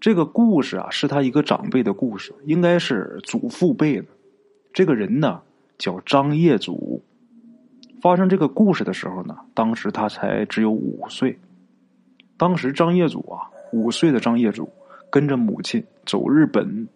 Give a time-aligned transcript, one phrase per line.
[0.00, 4.06] 这个故事啊，是他一个长辈的故事，应该是祖父辈的。
[4.72, 5.42] 这个人呢，
[5.76, 7.04] 叫张业祖。
[8.00, 11.38] 发生这个故事的时候呢，当时他才只有五岁。
[12.38, 14.66] 当时张业祖啊，五岁的张业祖
[15.10, 16.88] 跟着母亲走日本，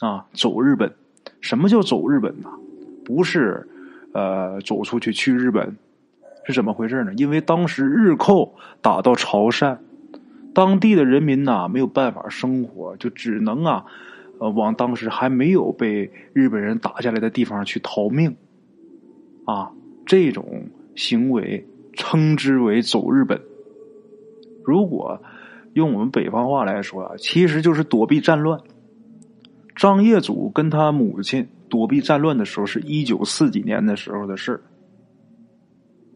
[0.00, 0.90] 啊，走日本。
[1.42, 2.48] 什么叫走日本呢？
[3.04, 3.68] 不是，
[4.14, 5.76] 呃，走出去去日本，
[6.46, 7.12] 是怎么回事呢？
[7.18, 9.76] 因为当时日寇打到潮汕。
[10.58, 13.84] 当地的人民呐没有办法生活，就只能啊，
[14.40, 18.36] 呃，往当时还没有被日本人打下来的地方去逃命，
[19.44, 19.70] 啊，
[20.04, 23.40] 这种行为称之为走日本。
[24.64, 25.22] 如果
[25.74, 28.60] 用我们北方话来说啊，其实就是躲避战乱。
[29.76, 34.60] 张业祖跟他母亲躲避战乱的时候，是一九四几年的时候的事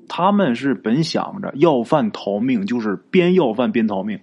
[0.09, 4.19] 他们是本想着要饭逃命，就是边要饭边逃命。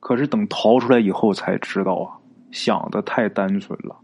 [0.00, 2.18] 可是等逃出来以后才知道啊，
[2.50, 3.96] 想的太单纯了。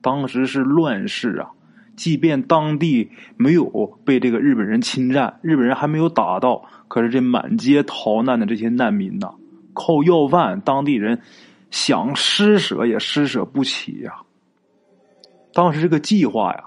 [0.00, 1.50] 当时是乱世啊，
[1.94, 9.34] 即便当地没有被这个日本人侵占，日本人还没有打到，可是这满街逃难的这些难民呐，
[9.74, 11.20] 靠要饭，当地人
[11.70, 14.22] 想施舍也施舍不起呀。
[15.52, 16.64] 当时这个计划呀，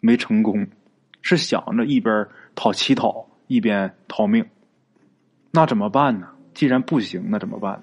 [0.00, 0.66] 没成功，
[1.22, 4.44] 是想着一边讨乞讨一边逃命，
[5.52, 6.28] 那怎么办呢？
[6.54, 7.82] 既然不行，那怎么办呢？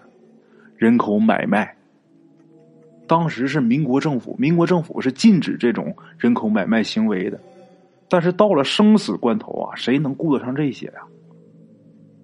[0.77, 1.75] 人口买卖。
[3.05, 7.39] 当时是民国政府，民国政府是禁止这种人口买卖行为的。
[8.08, 11.02] 但是到了生死关头啊，谁能顾得上这些呀？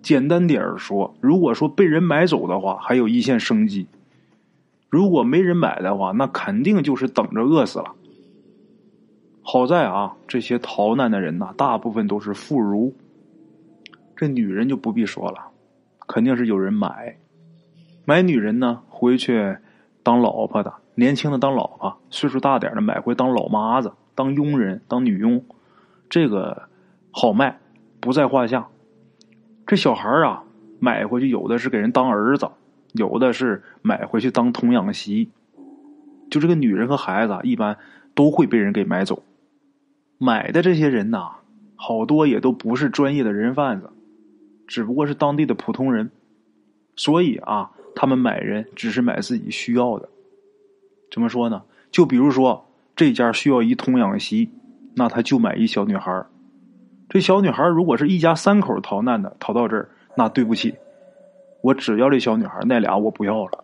[0.01, 3.85] 简单点儿说，如果说被人买走的话，还有一线生机；
[4.89, 7.93] 如果没人买的话，那肯定就是等着饿死了。
[9.41, 12.93] 好在啊，这些逃难的人呐，大部分都是妇孺，
[14.15, 15.51] 这女人就不必说了。
[16.07, 17.17] 肯定是有人买，
[18.05, 19.57] 买女人呢回去
[20.01, 25.43] 当老婆的，年轻的当老婆，岁数大点的买回当老妈子、当佣人、当女佣，
[26.09, 26.69] 这个
[27.11, 27.59] 好卖，
[27.99, 28.67] 不在话下。
[29.65, 30.43] 这小孩啊，
[30.79, 32.49] 买回去有的是给人当儿子，
[32.93, 35.29] 有的是买回去当童养媳。
[36.31, 37.77] 就这个女人和孩子，一般
[38.15, 39.23] 都会被人给买走。
[40.17, 41.31] 买的这些人呐，
[41.75, 43.91] 好多也都不是专业的人贩子。
[44.67, 46.11] 只不过是当地的普通人，
[46.95, 50.09] 所以啊，他们买人只是买自己需要的。
[51.09, 51.63] 怎么说呢？
[51.89, 54.51] 就比如说这家需要一童养媳，
[54.93, 56.25] 那他就买一小女孩
[57.09, 60.75] 这小女孩如果是一家三口逃难的，逃到这儿，那对不起，
[61.61, 63.63] 我只要这小女孩那俩我不要了。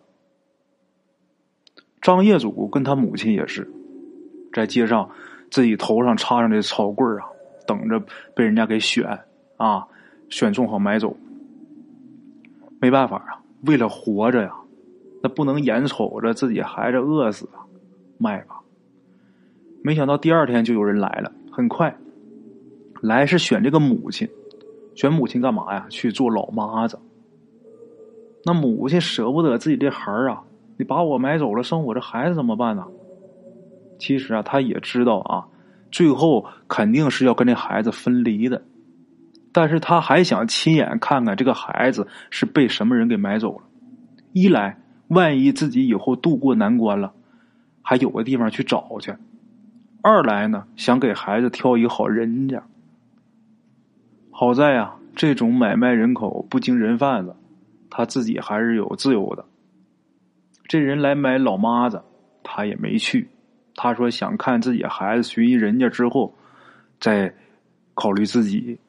[2.00, 3.70] 张业祖跟他母亲也是，
[4.52, 5.10] 在街上
[5.50, 7.26] 自己头上插上这草棍啊，
[7.66, 8.00] 等着
[8.34, 9.20] 被人家给选
[9.58, 9.86] 啊。
[10.28, 11.16] 选中好买走，
[12.80, 14.52] 没办法啊，为了活着呀，
[15.22, 17.62] 那不能眼瞅着自己孩子饿死啊，
[18.18, 18.60] 卖吧。
[19.82, 21.96] 没想到第二天就有人来了，很快
[23.00, 24.28] 来是选这个母亲，
[24.94, 25.86] 选母亲干嘛呀？
[25.88, 26.98] 去做老妈子。
[28.44, 30.42] 那母亲舍不得自己这孩儿啊，
[30.76, 32.86] 你把我买走了，生我这孩子怎么办呢？
[33.98, 35.46] 其实啊，他也知道啊，
[35.90, 38.60] 最后肯定是要跟这孩子分离的。
[39.54, 43.64] 但是他还想亲眼看看这个孩子是被什么人给买走了。
[44.32, 44.76] 一来，
[45.06, 47.14] 万一自己以后渡过难关了，
[47.80, 49.12] 还有个地方去找去；
[50.02, 52.64] 二来呢，想给孩子挑一个好人家。
[54.32, 57.36] 好在呀，这种买卖人口不经人贩子，
[57.90, 59.44] 他自己还是有自由的。
[60.66, 62.02] 这人来买老妈子，
[62.42, 63.28] 他也没去。
[63.76, 66.34] 他说想看自己孩子寻一人家之后，
[66.98, 67.32] 再
[67.94, 68.80] 考虑自己。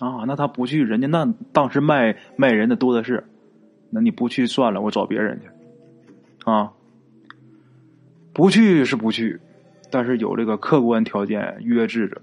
[0.00, 3.24] 啊，那他不去，人家那当时卖卖人的多的是，
[3.90, 5.48] 那你不去算了，我找别人去。
[6.48, 6.72] 啊，
[8.32, 9.40] 不去是不去，
[9.90, 12.20] 但是有这个客观条件约制着。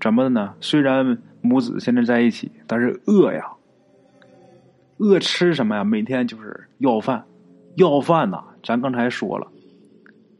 [0.00, 0.54] 怎么的呢？
[0.60, 3.52] 虽然母子现在在一起，但是饿呀，
[4.98, 5.82] 饿吃什么呀？
[5.84, 7.24] 每天就是要饭，
[7.74, 8.44] 要饭呐。
[8.62, 9.48] 咱刚才说了，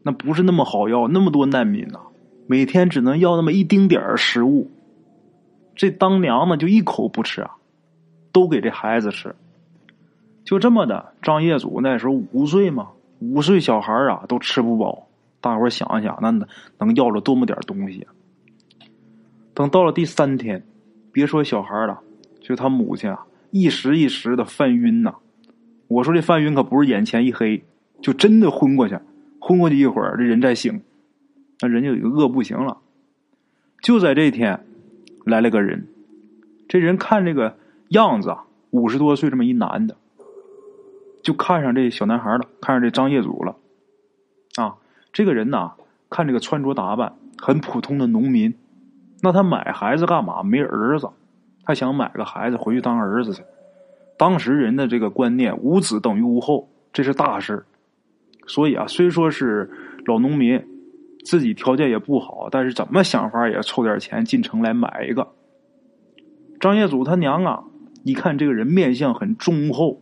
[0.03, 1.99] 那不是那么好要，那么多难民呐，
[2.47, 4.71] 每天只能要那么一丁点儿食物。
[5.75, 7.55] 这当娘的就一口不吃啊，
[8.31, 9.35] 都给这孩子吃。
[10.43, 12.89] 就这么的，张业祖那时候五岁嘛，
[13.19, 15.07] 五岁小孩啊都吃不饱。
[15.41, 16.47] 大伙想一想，那能
[16.77, 18.05] 能要了多么点东西？
[19.53, 20.63] 等到了第三天，
[21.11, 22.01] 别说小孩了，
[22.41, 25.15] 就他母亲啊，一时一时的犯晕呐。
[25.87, 27.63] 我说这犯晕可不是眼前一黑，
[28.01, 28.99] 就真的昏过去，
[29.39, 30.81] 昏过去一会儿，这人再醒，
[31.61, 32.77] 那人就已经饿不行了。
[33.81, 34.65] 就在这天。
[35.23, 35.87] 来了个人，
[36.67, 37.57] 这人看这个
[37.89, 39.95] 样子啊，五十多岁这么一男的，
[41.21, 43.55] 就看上这小男孩了，看上这张业祖了。
[44.55, 44.75] 啊，
[45.11, 45.73] 这个人呐，
[46.09, 48.53] 看这个穿着打扮，很普通的农民。
[49.21, 50.43] 那他买孩子干嘛？
[50.43, 51.09] 没儿子，
[51.63, 53.43] 他想买个孩子回去当儿子去。
[54.17, 57.65] 当时人的这个观念，无子等于无后，这是大事
[58.45, 59.71] 所以啊，虽说是
[60.05, 60.61] 老农民，
[61.23, 65.29] 自己条件也不好，但是怎么想法也凑点钱进城来买一个。
[66.59, 67.63] 张业祖他娘啊，
[68.03, 70.01] 一看这个人面相很忠厚，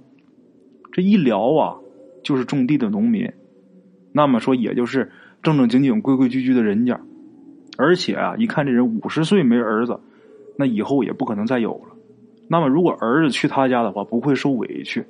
[0.91, 1.77] 这一聊啊，
[2.23, 3.31] 就是种地的农民，
[4.11, 6.99] 那么说也就是正正经经、规规矩矩的人家。
[7.77, 9.99] 而且啊，一看这人五十岁没儿子，
[10.57, 11.95] 那以后也不可能再有了。
[12.47, 15.05] 那么如果儿子去他家的话，不会受委屈。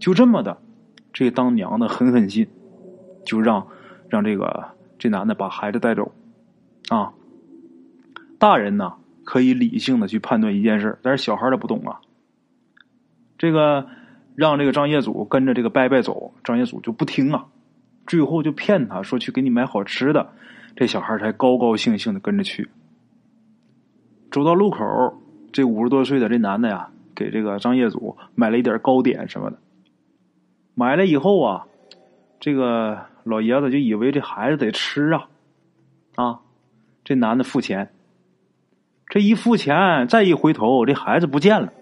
[0.00, 0.58] 就这么的，
[1.12, 2.48] 这当娘的狠狠心，
[3.24, 3.66] 就让
[4.08, 4.64] 让这个
[4.98, 6.12] 这男的把孩子带走。
[6.88, 7.12] 啊，
[8.38, 12.00] 大人呢可以理性的去判断一件事，但是小孩他不懂啊。
[13.36, 13.86] 这个
[14.34, 17.46] 让这个张业祖跟着这个伯伯走，张业祖就不听啊，
[18.06, 20.32] 最后就骗他说去给你买好吃的。
[20.76, 22.70] 这小孩才高高兴兴的跟着去。
[24.30, 25.20] 走到路口，
[25.52, 29.58] 这五十多岁的这男的呀，给这个张业祖买了一点糕点什么的。
[30.74, 31.66] 买了以后啊，
[32.38, 35.28] 这个老爷子就以为这孩子得吃啊，
[36.16, 36.40] 啊，
[37.04, 37.90] 这男的付钱。
[39.08, 41.72] 这一付钱，再一回头，这孩子不见了。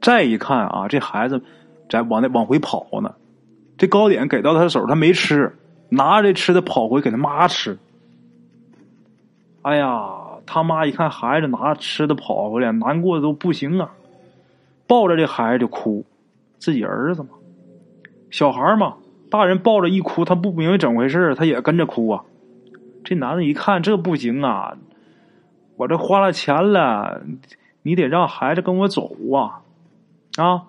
[0.00, 1.42] 再一看啊，这孩子
[1.90, 3.14] 在往那往回跑呢。
[3.76, 5.54] 这糕点给到他手，他没吃。
[5.90, 7.78] 拿着吃的跑回给他妈吃，
[9.62, 13.90] 哎呀，他妈一看孩子拿吃的跑回来，难过的都不行啊，
[14.86, 16.04] 抱着这孩子就哭，
[16.58, 17.30] 自己儿子嘛，
[18.30, 18.96] 小孩嘛，
[19.30, 22.24] 大人抱着一哭，他不明白怎么回事他也跟着哭啊。
[23.04, 24.76] 这男的一看这不行啊，
[25.76, 27.22] 我这花了钱了，
[27.82, 29.60] 你得让孩子跟我走啊，
[30.36, 30.64] 啊，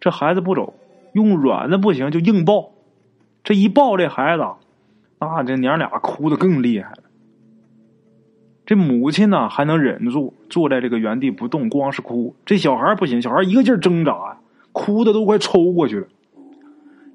[0.00, 0.74] 这孩子不走，
[1.12, 2.70] 用软的不行就硬抱。
[3.42, 4.44] 这一抱这孩子，
[5.20, 6.98] 那这娘俩哭的更厉害了。
[8.64, 12.34] 这母亲呢还能忍住，坐在这个原地不动，光是哭。
[12.44, 14.38] 这小孩不行，小孩一个劲儿挣扎，
[14.72, 16.06] 哭的都快抽过去了。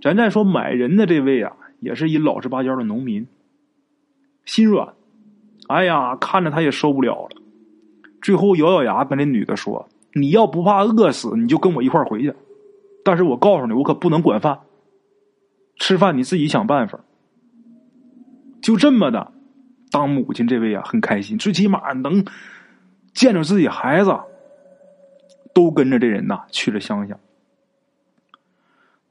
[0.01, 3.27] 咱再说买人的这位啊，也是一老实巴交的农民，
[4.45, 4.94] 心软。
[5.68, 7.42] 哎呀，看着他也受不了了，
[8.21, 12.33] 最后咬咬牙跟那女的说：“你要不怕饿死，你就跟我一块回去。
[13.06, 14.59] 但是我告诉你，我可不能管饭。”
[15.77, 17.00] 吃饭你自己想办法，
[18.62, 19.31] 就这么的，
[19.92, 22.25] 当母亲这位啊很开心，最起码能
[23.13, 24.15] 见着自己孩子，
[25.54, 27.18] 都跟着这人呐去了乡下。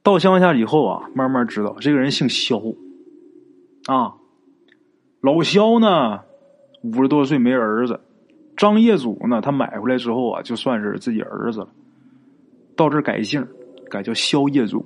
[0.03, 2.59] 到乡下以后啊，慢慢知道这个人姓肖，
[3.85, 4.15] 啊，
[5.21, 6.21] 老肖呢
[6.83, 7.99] 五十多岁没儿子，
[8.57, 11.69] 张业祖呢他买回来之后啊就算是自己儿子了，
[12.75, 13.47] 到这改姓
[13.89, 14.85] 改叫肖业祖。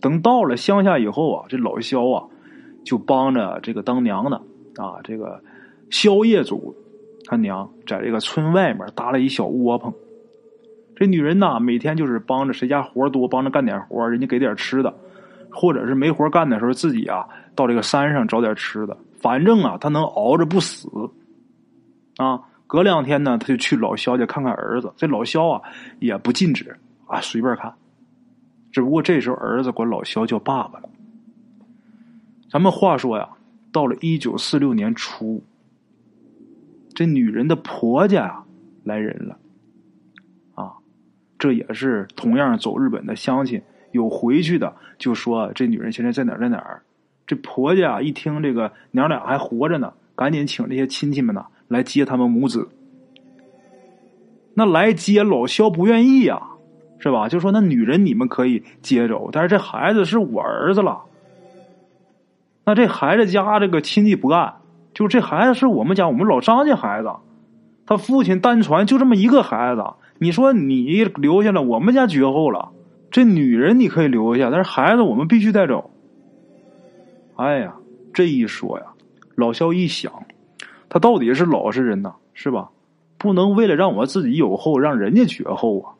[0.00, 2.24] 等到了乡下以后啊，这老肖啊，
[2.84, 4.36] 就帮着这个当娘的
[4.76, 5.40] 啊，这个
[5.90, 6.74] 肖业祖
[7.26, 9.92] 他娘在这个村外面搭了一小窝棚。
[10.98, 14.92] 这女人呐，每天就是帮着谁家活多，帮着干点活，人家给点吃的，
[15.48, 17.24] 或者是没活干的时候，自己啊
[17.54, 18.96] 到这个山上找点吃的。
[19.20, 20.88] 反正啊，她能熬着不死
[22.16, 22.40] 啊。
[22.66, 24.92] 隔两天呢，他就去老肖家看看儿子。
[24.96, 25.62] 这老肖啊，
[26.00, 26.76] 也不禁止
[27.06, 27.72] 啊，随便看。
[28.72, 30.88] 只不过这时候儿子管老肖叫爸爸了。
[32.50, 33.28] 咱们话说呀，
[33.70, 35.40] 到了一九四六年初，
[36.92, 38.44] 这女人的婆家啊
[38.82, 39.38] 来人了，
[41.38, 46.82] 这也是同样走日本的乡亲，有回去的就说这女人现在在哪儿在哪儿。
[47.26, 52.68] 这婆家一听这个娘俩还活着呢，赶紧请这些亲戚们呢来接他们母子。
[54.54, 56.42] 那来接老肖不愿意呀。
[57.00, 57.28] 是吧？
[57.28, 61.02] 就说那女人你们可以接走，但是这孩子是我儿子了。
[62.64, 64.56] 那这孩子家这个亲戚不干，
[64.94, 67.12] 就这孩子是我们家我们老张家孩子，
[67.86, 69.84] 他父亲单传就这么一个孩子。
[70.18, 72.70] 你说你留下了，我们家绝后了。
[73.10, 75.90] 这女人你可以留下，但是孩子我们必须带走。
[77.36, 77.76] 哎呀，
[78.12, 78.86] 这一说呀，
[79.36, 80.12] 老肖一想，
[80.88, 82.70] 他到底是老实人呐，是吧？
[83.16, 85.94] 不能为了让我自己有后，让人家绝后啊。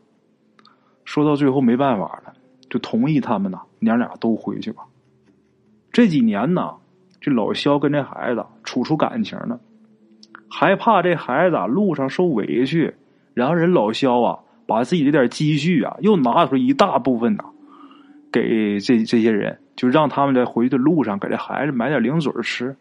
[1.04, 2.34] 说到最后没办法了，
[2.68, 4.84] 就同意他们呐，娘俩都回去吧。
[5.90, 6.74] 这几年呢，
[7.20, 9.58] 这老肖跟这孩子处出感情了，
[10.50, 12.94] 还怕这孩子路上受委屈，
[13.38, 17.44] 然后人老肖啊，把自己这点积蓄啊，又拿出一大部分呐，
[18.32, 22.74] 给这这些人，就让他们在回去的路上给这孩子买点零嘴吃。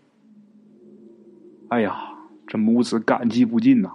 [1.69, 2.09] 哎呀，
[2.47, 3.91] 这母子感激不尽呐，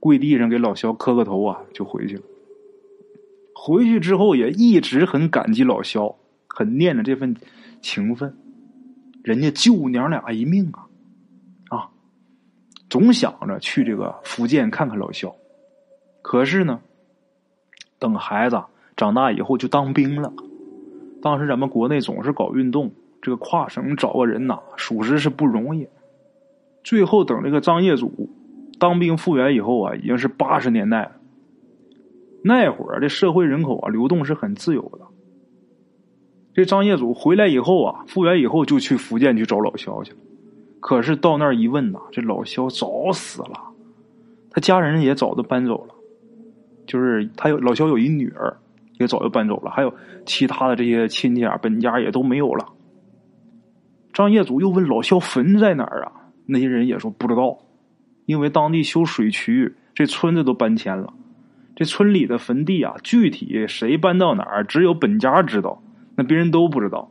[0.00, 2.22] 跪地上给老肖磕个头啊，就回去了。
[3.54, 6.16] 回去之后也一直很感激老肖，
[6.48, 7.36] 很念着这份
[7.80, 8.36] 情分。
[9.22, 10.85] 人家救娘俩一命，啊，
[12.96, 15.36] 总想着去这个福建看看老肖。
[16.22, 16.80] 可是呢，
[17.98, 18.62] 等孩子
[18.96, 20.32] 长大以后就当兵了。
[21.20, 25.86] 当时咱们国内总是搞运动，这个跨省找个人呐，属实是不容易。
[26.82, 28.30] 最后等这个张业祖
[28.78, 31.12] 当兵复员以后啊，已经是八十年代了。
[32.42, 35.00] 那会儿这社会人口啊流动是很自由的。
[36.54, 40.18] 这张业祖回来以后啊，复员以后就去福建去找老肖去了。
[40.86, 43.60] 可是到那儿一问呐，这老肖早死了，
[44.52, 45.92] 他家人也早都搬走了。
[46.86, 48.56] 就是他有老肖有一女儿，
[49.00, 49.92] 也早就搬走了，还有
[50.24, 52.66] 其他的这些亲戚啊，本家也都没有了。
[54.12, 56.12] 张业祖又问老肖坟在哪儿啊？
[56.46, 57.58] 那些人也说不知道，
[58.26, 61.12] 因为当地修水渠，这村子都搬迁了。
[61.74, 65.82] 这村里的坟地啊，具体谁搬到哪儿，只有本家知道，
[66.14, 67.10] 那别人都不知道。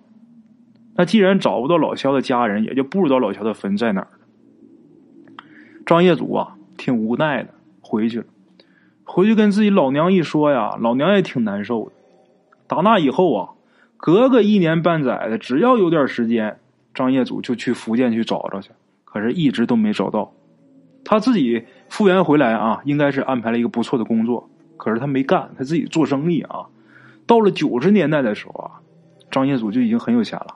[0.95, 4.07] 那既然找不到老肖的家人，也就不知道老肖的坟在哪儿。
[5.85, 7.49] 张业祖啊，挺无奈的，
[7.81, 8.25] 回去了。
[9.03, 11.91] 回去跟自己老娘一说呀，老娘也挺难受的。
[12.67, 13.49] 打那以后啊，
[13.97, 16.59] 隔个一年半载的，只要有点时间，
[16.93, 18.71] 张业祖就去福建去找找去。
[19.03, 20.33] 可是，一直都没找到。
[21.03, 24.49] 他自己复员回来啊，应该是安排了一个不错的工作。
[24.77, 26.65] 可是他没干，他自己做生意啊。
[27.27, 28.71] 到了九十年代的时候啊，
[29.29, 30.55] 张业祖就已经很有钱了。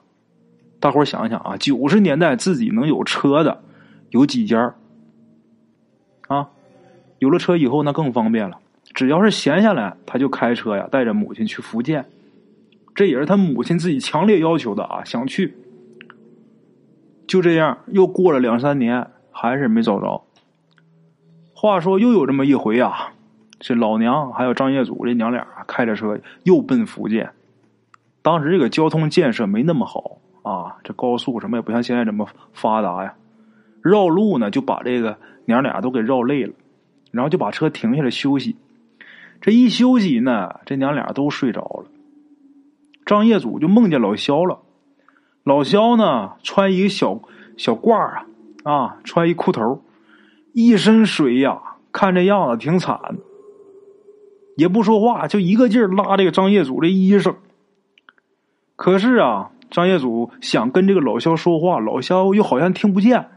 [0.79, 3.62] 大伙想想啊，九十年代自己能有车的
[4.09, 4.75] 有几家
[6.27, 6.50] 啊？
[7.19, 8.59] 有了车以后，那更方便了。
[8.93, 12.05] 只要是闲下来，他就开车呀，带着母亲去福建。
[12.95, 15.55] 这也是他母亲自己强烈要求的啊，想去。
[17.27, 20.24] 就这样，又过了两三年，还是没找着。
[21.53, 23.13] 话说，又有这么一回啊，
[23.59, 27.31] 这老娘还有张业祖这娘俩开着车又奔福建。
[28.21, 33.15] 当时这个交通建设没那么好啊，这高速什么也不像现在这么发达呀。
[33.81, 36.53] 绕路呢，就把这个娘俩都给绕累了。
[37.12, 38.55] 然后就把车停下来休息，
[39.41, 41.86] 这一休息呢，这娘俩都睡着了。
[43.03, 44.60] 张业祖就梦见老肖了，
[45.43, 47.19] 老肖呢穿一个小
[47.58, 48.27] 小褂啊，
[48.63, 49.81] 啊，穿一裤头，
[50.53, 51.60] 一身水呀，
[51.91, 53.00] 看这样子挺惨，
[54.55, 57.38] 也不说话，就一个劲儿拉这个张业祖的衣裳。
[58.75, 63.27] 可是啊，张业祖想跟这个老肖说话，老肖又好像听不见。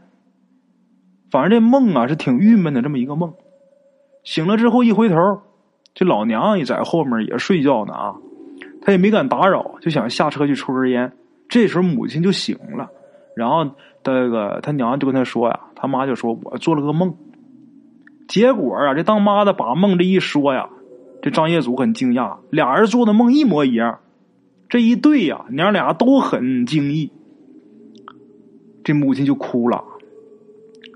[1.29, 3.33] 反正这梦啊是挺郁闷的，这么一个梦。
[4.23, 5.15] 醒了之后一回头，
[5.93, 8.15] 这老娘也在后面也睡觉呢啊，
[8.81, 11.11] 他也没敢打扰，就想下车去抽根烟。
[11.49, 12.89] 这时候母亲就醒了，
[13.35, 13.69] 然后
[14.01, 17.15] 这个他娘就跟他说呀，他妈就说我做了个梦。
[18.27, 20.69] 结果啊，这当妈的把梦这一说呀，
[21.21, 23.99] 这张业祖很惊讶，俩人做的梦一模一样，
[24.73, 27.11] 这一对呀，娘俩都很惊异。
[28.83, 29.83] 这母亲就哭了，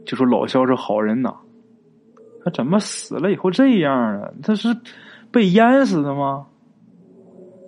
[0.04, 1.36] 就说老肖是好人呐。
[2.44, 4.32] 他怎么死了以后这样啊？
[4.42, 4.76] 他是
[5.30, 6.48] 被淹死的吗？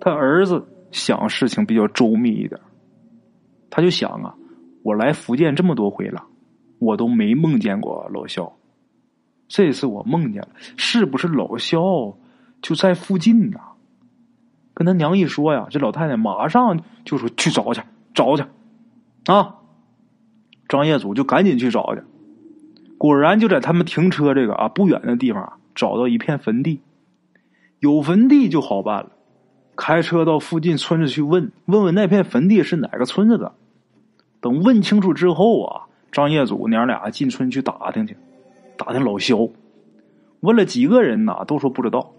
[0.00, 2.60] 他儿子想事情比较周密一点，
[3.70, 4.34] 他就想啊，
[4.82, 6.24] 我来福建这么多回了，
[6.80, 8.52] 我都没梦见过老肖，
[9.46, 11.78] 这次我梦见了，是不是老肖
[12.60, 13.60] 就在附近呢？
[14.80, 17.82] 跟他娘一说呀，这老太太马上就说去找去，
[18.14, 18.44] 找去
[19.26, 19.56] 啊！
[20.68, 22.00] 张业祖就赶紧去找去。
[22.96, 26.80] 果然就在他们停车这个啊不远的地方找到一片坟地，
[27.78, 29.10] 有坟地就好办了。
[29.76, 33.52] 开车到附近村子去问问问那片坟地是哪个村子的。
[34.40, 38.16] 等问清楚之后啊，张业祖娘俩进村去打听去，
[38.78, 39.46] 打听老肖。
[40.40, 42.12] 问了几个人呐，都说不知道。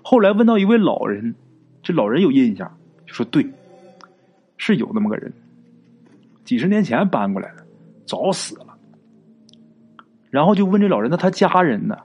[0.00, 1.34] 后来问到一位老人，
[1.86, 2.76] 这老人有印象，
[3.06, 3.46] 就说对，
[4.58, 5.32] 是有那么个人，
[6.44, 7.64] 几十年前搬过来的，
[8.04, 8.76] 早死了。
[10.28, 11.96] 然后就问这老人，那他家人呢？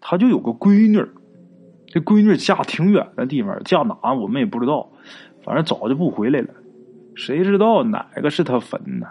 [0.00, 1.04] 他就有个闺女，
[1.88, 4.88] 这闺女嫁挺远的地方，嫁哪我们也不知道，
[5.42, 6.50] 反正早就不回来了。
[7.16, 9.08] 谁知道哪个是他坟呢？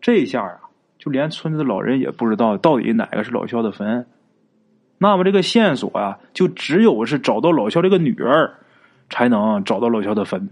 [0.00, 0.58] 这下啊，
[0.98, 4.04] 就连村子的老人也不知道到底哪个是老肖的坟。
[5.02, 8.58] 那么这个线索啊，就只有是找到老肖这个女儿，
[9.08, 10.50] 才能找到老肖的坟。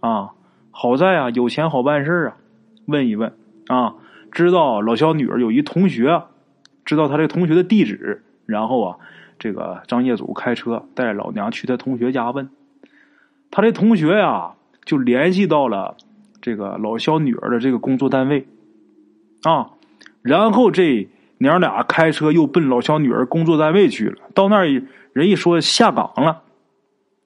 [0.00, 0.32] 啊，
[0.70, 2.36] 好在啊，有钱好办事啊，
[2.84, 3.32] 问一问
[3.68, 3.94] 啊。
[4.30, 6.24] 知道老肖女儿有一同学，
[6.84, 8.98] 知道他这同学的地址，然后啊，
[9.38, 12.50] 这个张业祖开车带老娘去他同学家问，
[13.50, 14.52] 他这同学呀
[14.84, 15.96] 就联系到了
[16.42, 18.46] 这个老肖女儿的这个工作单位，
[19.44, 19.70] 啊，
[20.20, 24.28] 然后这娘俩开车又奔老肖女儿工作单位去了。
[24.34, 24.66] 到那儿
[25.12, 26.42] 人一说下岗了，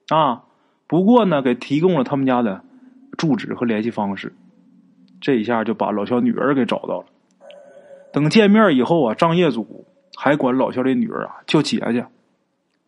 [0.09, 0.43] 啊，
[0.87, 2.63] 不过呢，给提供了他们家的
[3.17, 4.33] 住址和联系方式。
[5.19, 7.05] 这一下就把老肖女儿给找到了。
[8.11, 12.05] 等见面以后啊，张业祖还管老肖的女儿啊叫姐姐。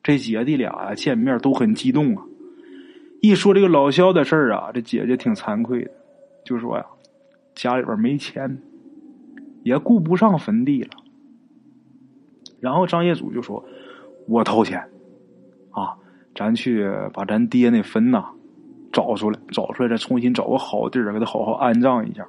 [0.04, 2.24] 这姐弟俩见面都很激动啊。
[3.22, 5.92] 一说这个老肖的事儿啊，这姐姐挺惭愧的，
[6.44, 6.86] 就说呀，
[7.56, 8.62] 家里边没钱，
[9.64, 10.90] 也顾不上坟地了。
[12.66, 13.64] 然后张业祖就说
[14.28, 14.80] ：“我掏钱，
[15.70, 15.94] 啊，
[16.34, 18.26] 咱去把咱爹那坟呐
[18.92, 22.26] 找出来，找出来再重新找个好地儿给他好好安葬一下。”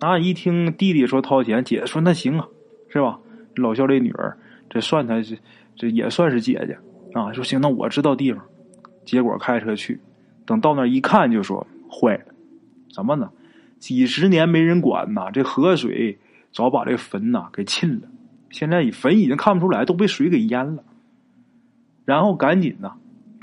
[0.00, 2.48] 啊，一听弟弟说掏钱，姐说那行啊，
[2.88, 3.20] 是吧？
[3.56, 4.38] 老肖这女儿，
[4.70, 5.36] 这算他这
[5.76, 6.78] 这也算是姐姐
[7.12, 7.30] 啊。
[7.34, 8.42] 说行，那我知道地方。
[9.04, 10.00] 结果开车去，
[10.46, 12.32] 等到那一看，就说坏了，
[12.94, 13.30] 怎么呢？
[13.78, 16.18] 几十年没人管呐，这河水
[16.50, 18.08] 早把这坟呐给浸了，
[18.50, 20.84] 现在坟已经看不出来，都被水给淹了。
[22.04, 22.92] 然后赶紧呐，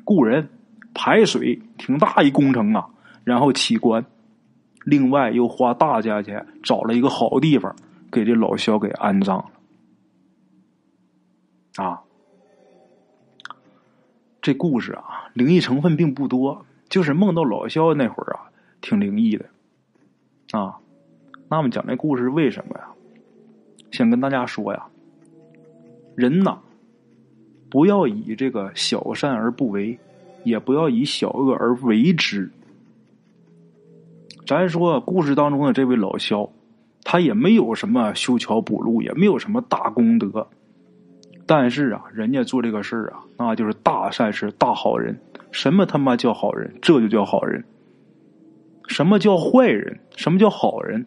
[0.04, 0.50] 雇人
[0.94, 2.90] 排水，挺大一工程啊，
[3.24, 4.06] 然后起棺，
[4.84, 7.74] 另外又花大价钱找了一个好地方，
[8.12, 11.84] 给这老肖给安葬了。
[11.84, 12.02] 啊。
[14.42, 18.48] 这故事啊，灵异成分并不多，就是梦到老肖那会儿啊，
[18.80, 19.46] 挺灵异的，
[20.52, 20.78] 啊，
[21.50, 22.88] 那么讲这故事为什么呀？
[23.92, 24.86] 想跟大家说呀，
[26.18, 26.58] 人呐，
[27.70, 30.00] 不要以这个小善而不为，
[30.44, 32.50] 也不要以小恶而为之。
[34.48, 36.50] 咱说故事当中的这位老肖，
[37.04, 40.48] 他也没有什么修桥补路，也没有什么大功德。
[41.46, 45.16] 但是啊，人家做这个事儿啊，那就是大善事、大好人。
[45.52, 46.74] 什么他妈叫好人？
[46.82, 47.64] 这就叫好人。
[48.88, 50.00] 什么叫坏人？
[50.16, 51.06] 什么叫好人？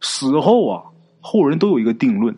[0.00, 0.82] 死后啊，
[1.20, 2.34] 后人都有一个定论。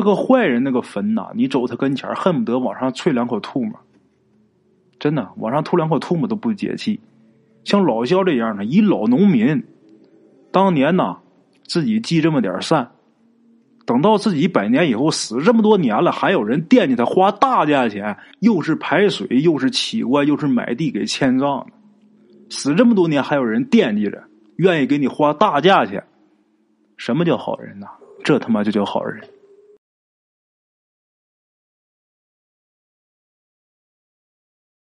[0.00, 3.78] 那个坏人那个坟呐，你走他跟前恨不得往上啐两口唾沫。
[4.98, 6.98] 真的，往上吐两口唾沫都不解气。
[7.64, 9.62] 像老肖这样的，一老农民，
[10.50, 11.18] 当年呐，
[11.66, 12.92] 自己积这么点善。
[13.84, 21.66] 等到自己百年以后死这么多年了，还有人惦记他，花大价钱，又是排水，又是起棺，又是买地给迁葬。
[22.48, 24.24] 死这么多年，还有人惦记着，
[24.56, 26.02] 愿意给你花大价钱。
[26.96, 27.86] 什么叫好人呐？
[28.24, 29.22] 这他妈就叫好人。